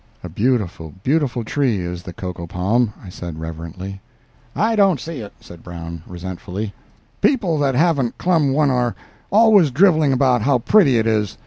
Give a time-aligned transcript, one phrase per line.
[0.23, 4.01] "A beautiful, beautiful tree is the cocoa palm!" I said, fervently.
[4.55, 6.73] "I don't see it," said Brown, resentfully.
[7.21, 8.95] "People that haven't clumb one are
[9.31, 11.37] always driveling about how pretty it is.